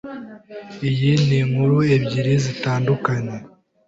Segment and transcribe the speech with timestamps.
[0.89, 3.37] Iyi ninkuru ebyiri zitandukanye.